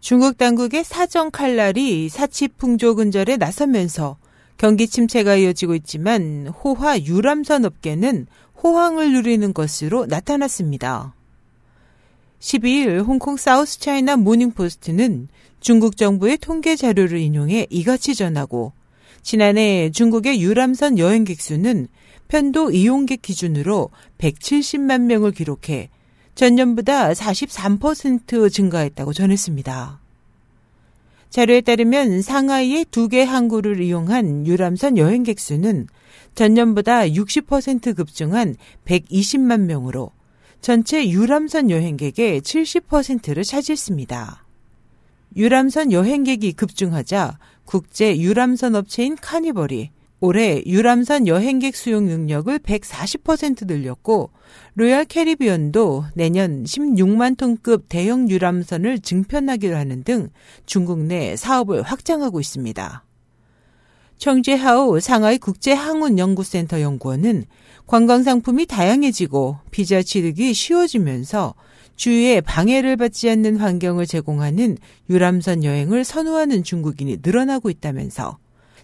중국 0.00 0.38
당국의 0.38 0.84
사정 0.84 1.30
칼날이 1.30 2.08
사치 2.08 2.48
풍조 2.48 2.94
근절에 2.94 3.36
나서면서 3.36 4.16
경기 4.56 4.86
침체가 4.86 5.36
이어지고 5.36 5.74
있지만 5.74 6.48
호화 6.48 7.00
유람선 7.00 7.64
업계는 7.64 8.26
호황을 8.62 9.12
누리는 9.12 9.52
것으로 9.52 10.06
나타났습니다. 10.06 11.14
12일 12.40 13.04
홍콩 13.04 13.36
사우스 13.36 13.80
차이나 13.80 14.16
모닝포스트는 14.16 15.28
중국 15.60 15.96
정부의 15.96 16.38
통계 16.38 16.76
자료를 16.76 17.18
인용해 17.18 17.66
이같이 17.68 18.14
전하고 18.14 18.72
지난해 19.22 19.90
중국의 19.90 20.40
유람선 20.40 20.98
여행객 20.98 21.40
수는 21.40 21.88
편도 22.28 22.70
이용객 22.70 23.22
기준으로 23.22 23.90
170만 24.18 25.02
명을 25.02 25.32
기록해 25.32 25.90
전년보다 26.38 27.14
43% 27.14 28.52
증가했다고 28.52 29.12
전했습니다. 29.12 29.98
자료에 31.30 31.60
따르면 31.62 32.22
상하이의 32.22 32.84
두 32.92 33.08
개 33.08 33.24
항구를 33.24 33.82
이용한 33.82 34.46
유람선 34.46 34.98
여행객 34.98 35.40
수는 35.40 35.88
전년보다 36.36 37.08
60% 37.08 37.96
급증한 37.96 38.54
120만 38.84 39.62
명으로 39.62 40.12
전체 40.60 41.08
유람선 41.08 41.70
여행객의 41.70 42.40
70%를 42.42 43.42
차지했습니다. 43.42 44.44
유람선 45.34 45.90
여행객이 45.90 46.52
급증하자 46.52 47.36
국제 47.64 48.16
유람선 48.16 48.76
업체인 48.76 49.16
카니벌이 49.16 49.90
올해 50.20 50.62
유람선 50.66 51.28
여행객 51.28 51.76
수용 51.76 52.06
능력을 52.06 52.58
140% 52.58 53.66
늘렸고 53.66 54.30
로얄 54.74 55.04
캐리비언도 55.04 56.06
내년 56.14 56.64
16만 56.64 57.36
톤급 57.36 57.84
대형 57.88 58.28
유람선을 58.28 58.98
증편하기로 58.98 59.76
하는 59.76 60.02
등 60.02 60.28
중국 60.66 61.04
내 61.04 61.36
사업을 61.36 61.82
확장하고 61.82 62.40
있습니다. 62.40 63.04
청제하오 64.16 64.98
상하이 64.98 65.38
국제항운연구센터 65.38 66.80
연구원은 66.80 67.44
관광 67.86 68.24
상품이 68.24 68.66
다양해지고 68.66 69.58
비자 69.70 70.02
취득이 70.02 70.52
쉬워지면서 70.52 71.54
주위에 71.94 72.40
방해를 72.40 72.96
받지 72.96 73.30
않는 73.30 73.56
환경을 73.56 74.06
제공하는 74.06 74.78
유람선 75.08 75.62
여행을 75.62 76.04
선호하는 76.04 76.64
중국인이 76.64 77.18
늘어나고 77.22 77.70
있다면서 77.70 78.38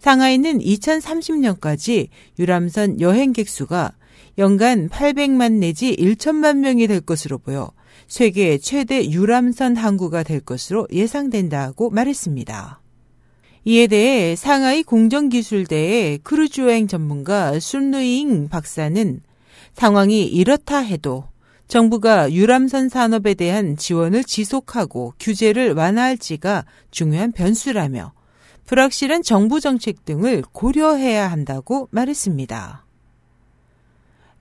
상하이는 0.00 0.58
2030년까지 0.58 2.08
유람선 2.38 3.00
여행객 3.00 3.48
수가 3.48 3.92
연간 4.38 4.88
800만 4.88 5.58
내지 5.58 5.94
1천만 5.94 6.58
명이 6.58 6.86
될 6.86 7.00
것으로 7.00 7.38
보여 7.38 7.70
세계 8.08 8.58
최대 8.58 9.08
유람선 9.08 9.76
항구가 9.76 10.22
될 10.22 10.40
것으로 10.40 10.88
예상된다고 10.90 11.90
말했습니다. 11.90 12.80
이에 13.66 13.86
대해 13.86 14.34
상하이 14.36 14.82
공정기술대의 14.82 16.18
크루즈여행 16.18 16.88
전문가 16.88 17.60
순루잉 17.60 18.48
박사는 18.48 19.20
상황이 19.74 20.24
이렇다 20.24 20.78
해도 20.78 21.24
정부가 21.68 22.32
유람선 22.32 22.88
산업에 22.88 23.34
대한 23.34 23.76
지원을 23.76 24.24
지속하고 24.24 25.14
규제를 25.20 25.74
완화할지가 25.74 26.64
중요한 26.90 27.32
변수라며 27.32 28.12
불확실한 28.70 29.24
정부 29.24 29.58
정책 29.58 30.04
등을 30.04 30.44
고려해야 30.52 31.28
한다고 31.28 31.88
말했습니다. 31.90 32.86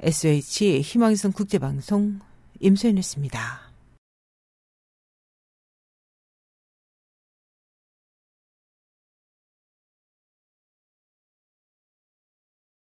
SH 0.02 0.81
희망성 0.81 1.31
국제방송 1.31 2.19
임소연이었습니다. 2.59 3.69